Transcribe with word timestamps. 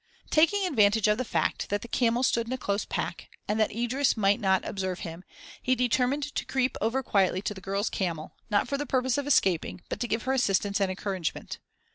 Taking 0.31 0.65
advantage 0.65 1.07
of 1.07 1.19
the 1.19 1.23
fact 1.23 1.69
that 1.69 1.83
the 1.83 1.87
camels 1.87 2.25
stood 2.25 2.47
in 2.47 2.53
a 2.53 2.57
close 2.57 2.85
pack 2.85 3.29
and 3.47 3.59
that 3.59 3.69
Idris 3.71 4.17
might 4.17 4.39
not 4.39 4.65
observe 4.67 5.01
him, 5.01 5.23
he 5.61 5.75
determined 5.75 6.23
to 6.33 6.45
creep 6.45 6.75
over 6.81 7.03
quietly 7.03 7.43
to 7.43 7.53
the 7.53 7.61
girl's 7.61 7.91
camel, 7.91 8.33
not 8.49 8.67
for 8.67 8.79
the 8.79 8.87
purpose 8.87 9.19
of 9.19 9.27
escaping, 9.27 9.81
but 9.89 9.99
to 9.99 10.07
give 10.07 10.23
her 10.23 10.33
assistance 10.33 10.79
and 10.81 10.89
encouragement. 10.89 11.59